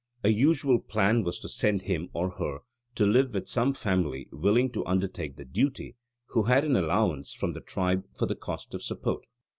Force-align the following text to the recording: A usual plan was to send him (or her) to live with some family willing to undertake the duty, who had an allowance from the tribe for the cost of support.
A 0.23 0.29
usual 0.29 0.79
plan 0.79 1.21
was 1.21 1.37
to 1.41 1.47
send 1.47 1.83
him 1.83 2.09
(or 2.11 2.31
her) 2.31 2.61
to 2.95 3.05
live 3.05 3.35
with 3.35 3.47
some 3.47 3.71
family 3.75 4.27
willing 4.31 4.71
to 4.71 4.83
undertake 4.87 5.35
the 5.35 5.45
duty, 5.45 5.95
who 6.29 6.45
had 6.45 6.63
an 6.63 6.75
allowance 6.75 7.33
from 7.35 7.53
the 7.53 7.61
tribe 7.61 8.07
for 8.17 8.25
the 8.25 8.33
cost 8.33 8.73
of 8.73 8.81
support. 8.81 9.25